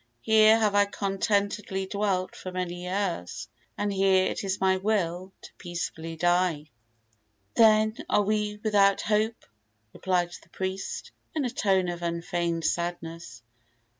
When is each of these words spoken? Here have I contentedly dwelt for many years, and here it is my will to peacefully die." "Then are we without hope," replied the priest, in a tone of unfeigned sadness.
Here 0.21 0.57
have 0.57 0.73
I 0.73 0.85
contentedly 0.85 1.85
dwelt 1.85 2.35
for 2.35 2.51
many 2.51 2.85
years, 2.85 3.47
and 3.77 3.93
here 3.93 4.25
it 4.31 4.43
is 4.43 4.59
my 4.59 4.77
will 4.77 5.31
to 5.43 5.53
peacefully 5.59 6.15
die." 6.15 6.71
"Then 7.53 7.95
are 8.09 8.23
we 8.23 8.59
without 8.63 9.01
hope," 9.01 9.45
replied 9.93 10.31
the 10.41 10.49
priest, 10.49 11.11
in 11.35 11.45
a 11.45 11.51
tone 11.51 11.87
of 11.87 12.01
unfeigned 12.01 12.65
sadness. 12.65 13.43